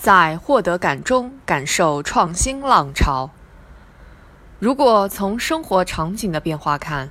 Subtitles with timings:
[0.00, 3.30] 在获得感中感受创新浪潮。
[4.60, 7.10] 如果从生活场景的变化看，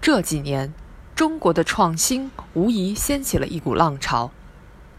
[0.00, 0.72] 这几年
[1.14, 4.30] 中国的创新无疑掀起了一股浪潮。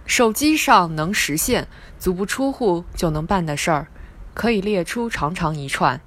[0.05, 1.67] 手机上能实现、
[1.97, 3.87] 足不出户就能办的事儿，
[4.35, 5.99] 可以列出长长一串。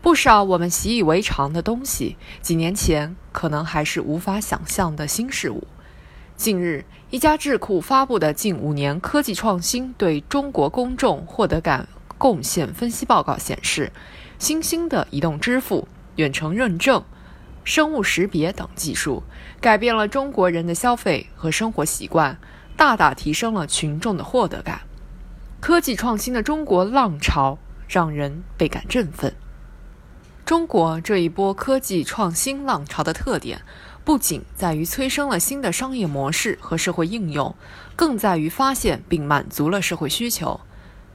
[0.00, 5.66] 不少我们习以为常的东西，几年前可能还是无法想象的新事物。
[6.36, 11.86] 近日，一家智库发布的近五年科技创新对中国公众获得感
[12.18, 13.92] 贡献分析报告显示，
[14.38, 17.04] 新兴的移动支付、远程认证、
[17.62, 19.22] 生物识别等技术，
[19.60, 22.36] 改变了中国人的消费和生活习惯，
[22.76, 24.80] 大大提升了群众的获得感。
[25.60, 27.56] 科技创新的中国浪潮
[27.86, 29.32] 让人倍感振奋。
[30.44, 33.62] 中国这一波科技创新浪潮的特点。
[34.04, 37.54] 不仅在于催生了新的商业模式和社会应用，
[37.94, 40.60] 更在于发现并满足了社会需求。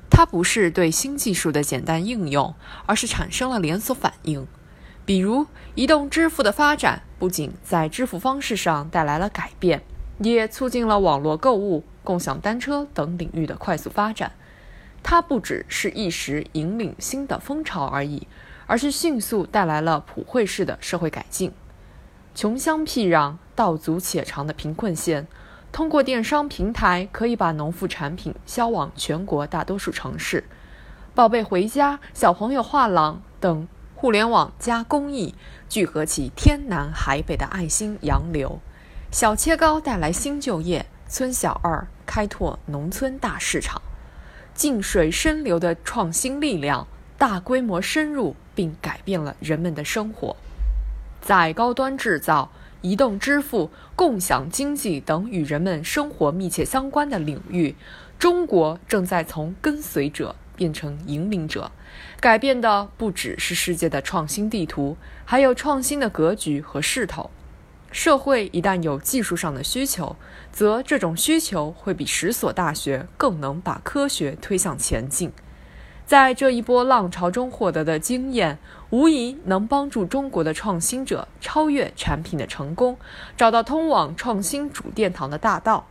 [0.09, 2.55] 它不是对新技术的简单应用，
[2.85, 4.47] 而是产生了连锁反应。
[5.05, 9.83] 比如，移动支付的发展不仅在支付方式上带来了改变，
[10.19, 14.31] 也促进了网络购物、共享单车等领域的快速发展。
[15.03, 18.27] 它不只是一时引领新的风潮而已，
[18.65, 21.51] 而是迅速带来了普惠式的社会改进。
[22.37, 25.25] 穷乡僻壤、道阻且长的贫困县，
[25.71, 30.43] 通过电商平台可以把农副产品销往全国大多数城市。
[31.15, 35.33] 宝贝回家、小朋友画廊等互联网加公益
[35.67, 38.59] 聚合起天南海北的爱心洋流。
[39.09, 43.81] 小切糕带来新就业，村小二开拓农村大市场。
[44.53, 46.85] 静水深流的创新力量，
[47.17, 50.35] 大规模深入并改变了人们的生活。
[51.21, 52.51] 在高端制造、
[52.81, 57.75] 移动支付、共享经济等与人们生活密切相关的领域，
[58.17, 61.71] 中国正在从跟随者变成引领者，
[62.19, 67.29] 改变的不只是世界的创新地图，还有创新的格局和势头。
[67.91, 70.15] 社会一旦有技术上的需求，
[70.51, 75.31] 则这种需求会比十所大学更能把科学推向前进。
[76.07, 78.57] 在这一波浪潮中获得的经验，
[78.91, 82.97] 无疑能帮助中国的创新者超越产品的成功，
[83.35, 85.85] 找到通往创新主殿堂的大道。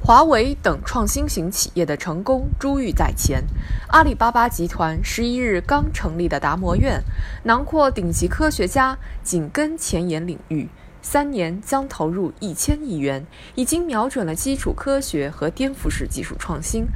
[0.00, 3.42] 华为等创新型企业的成功珠玉在前。
[3.88, 7.02] 阿里巴巴集团十一日刚成立的达摩院，
[7.42, 10.68] 囊括顶级科学家，紧跟前沿领域，
[11.02, 13.26] 三年将投入一千亿元，
[13.56, 16.86] 已经瞄准了基础科学和颠覆式技术创新。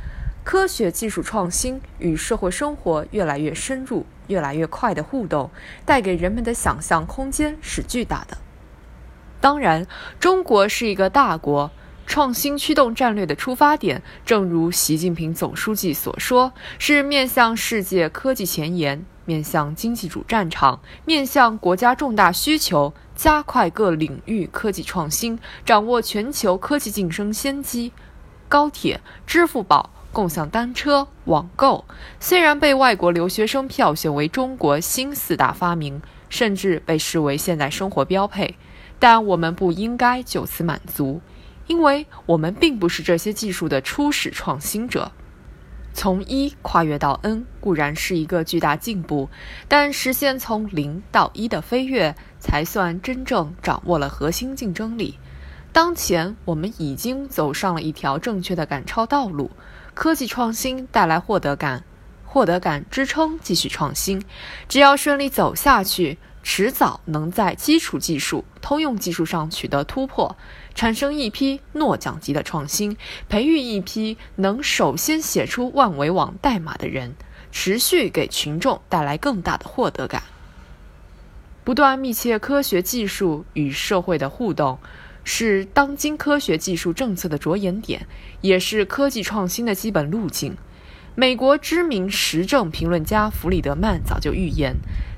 [0.51, 5.51] 科学技术创新与社会生活越来越深入、越来越快的互动，
[5.85, 8.39] 带给人们的想象空间是巨大的。
[9.43, 9.87] 当然，
[10.19, 11.71] 中国是一个大国，
[12.07, 27.93] 创新驱动战略的出发点，正如习近平总书记所说，是面向世界科技前沿，面向经济主战场，面向国家重大需求，加快各领域科技创新，掌握全球科技晋升先机。
[28.49, 29.91] 高铁、支付宝。
[30.13, 31.85] 共享单车、网购
[32.19, 38.57] 虽然被外国留学生票选为中国新四大发明，甚至被视为现代生活标配，
[38.99, 41.21] 但我们不应该就此满足，
[41.67, 45.13] 因为我们并不是这些技术的初始创新者。
[45.95, 49.29] 从一跨越到 N 固然是一个巨大进步，
[49.67, 55.19] 但实现从零到一的飞跃，才算真正掌握了核心竞争力。
[55.73, 59.51] 当前，我们已经走上了一条正确的赶超道路。
[59.99, 61.83] 科技创新带来获得感，
[62.25, 64.25] 获得感支撑继续创新。
[64.69, 70.37] 只要顺利走下去，迟早能在基础技术、通用技术上取得突破，
[70.73, 72.97] 产生一批诺奖级的创新，
[73.29, 77.17] 培育一批能首先写出万维网代码的人，
[77.51, 80.23] 持续给群众带来更大的获得感。
[81.65, 84.79] 不断密切科学技术与社会的互动。
[85.31, 88.07] 是当今科学技术政策的着眼点，
[88.41, 90.57] 也是科技创新的基本路径。
[91.15, 94.77] 美国知名时政评论家弗里德曼早就预言，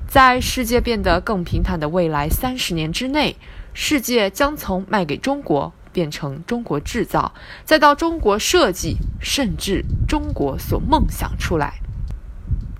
[0.09, 3.37] 在世界变得更平坦的未来三十年之内，
[3.73, 7.33] 世界将从卖给中国变成中国制造，
[7.63, 11.75] 再到中国设计，甚至中国所梦想出来。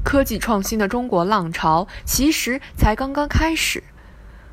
[0.04, 3.82] 科技创新的中国浪潮其实才刚刚开始。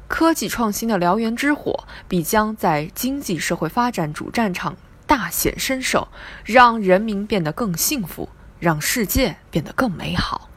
[0.08, 4.74] 科技创新的燎原之火，必将在经济社会发展主战场
[5.06, 6.08] 大显身手，
[6.44, 8.28] 让人民变得更幸福，
[8.58, 10.47] 让世界变得更美好。